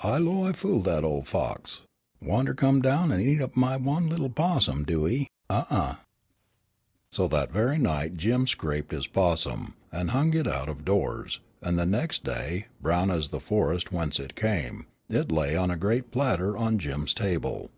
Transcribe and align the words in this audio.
"I 0.00 0.16
'low 0.16 0.46
I 0.46 0.52
fool 0.54 0.80
dat 0.80 1.04
ol' 1.04 1.20
fox. 1.20 1.82
Wanter 2.18 2.54
come 2.54 2.80
down 2.80 3.12
an' 3.12 3.20
eat 3.20 3.42
up 3.42 3.54
my 3.54 3.76
one 3.76 4.08
little 4.08 4.30
'possum, 4.30 4.82
do 4.84 5.04
he? 5.04 5.28
huh, 5.50 5.66
uh!" 5.68 5.94
So 7.12 7.28
that 7.28 7.52
very 7.52 7.76
night 7.76 8.16
Jim 8.16 8.46
scraped 8.46 8.92
his 8.92 9.06
possum, 9.06 9.74
and 9.92 10.12
hung 10.12 10.32
it 10.32 10.46
out 10.48 10.70
of 10.70 10.86
doors, 10.86 11.40
and 11.60 11.78
the 11.78 11.84
next 11.84 12.24
day, 12.24 12.68
brown 12.80 13.10
as 13.10 13.28
the 13.28 13.40
forest 13.40 13.92
whence 13.92 14.18
it 14.18 14.34
came, 14.34 14.86
it 15.10 15.30
lay 15.30 15.54
on 15.54 15.70
a 15.70 15.76
great 15.76 16.10
platter 16.10 16.56
on 16.56 16.78
Jim's 16.78 17.12
table. 17.12 17.68